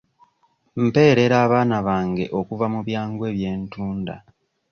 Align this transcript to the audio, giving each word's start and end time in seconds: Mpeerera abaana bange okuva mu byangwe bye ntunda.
Mpeerera 0.83 1.35
abaana 1.45 1.77
bange 1.87 2.25
okuva 2.39 2.65
mu 2.73 2.79
byangwe 2.87 3.27
bye 3.37 3.51
ntunda. 3.61 4.15